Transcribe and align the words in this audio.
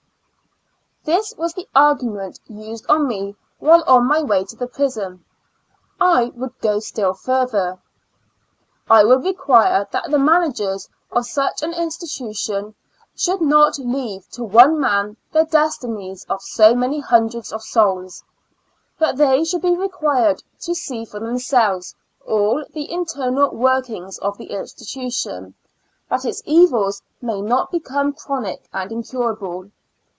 This 1.03 1.33
was 1.35 1.53
the 1.55 1.67
argument 1.73 2.39
used 2.47 2.85
on 2.87 3.07
me 3.07 3.35
while 3.57 3.83
on 3.87 4.05
my 4.07 4.21
way 4.21 4.43
to 4.43 4.55
the 4.55 4.67
prison. 4.67 5.25
I 5.99 6.25
would 6.35 6.57
go 6.61 6.79
still 6.79 7.15
further. 7.15 7.79
I 8.87 9.03
would 9.03 9.23
require 9.23 9.87
that 9.91 10.03
the 10.11 10.11
36 10.11 10.11
Two 10.11 10.17
Years 10.17 10.19
AND 10.19 10.19
Four 10.19 10.19
Months 10.19 10.59
manao'ers 10.59 10.89
of 11.11 11.25
such 11.27 11.63
an 11.63 11.73
institution 11.73 12.75
should 13.15 13.41
not 13.41 13.79
leave 13.79 14.29
to 14.29 14.43
one 14.43 14.79
man 14.79 15.17
the 15.31 15.43
destinies 15.45 16.23
of 16.29 16.43
so 16.43 16.75
many 16.75 16.99
hundreds 16.99 17.51
of 17.51 17.63
souls; 17.63 18.23
that 18.99 19.17
they 19.17 19.43
should 19.43 19.63
be 19.63 19.75
required 19.75 20.43
to 20.61 20.75
see 20.75 21.03
for 21.03 21.19
themselves 21.19 21.95
all 22.27 22.63
the 22.73 22.91
internal 22.91 23.49
vt^orkings 23.49 24.19
of 24.19 24.37
the 24.37 24.51
institution, 24.51 25.55
that 26.11 26.25
its 26.25 26.43
evils 26.45 27.01
may 27.23 27.41
not 27.41 27.71
become 27.71 28.13
chronic 28.13 28.69
and 28.71 28.91
incurable. 28.91 29.71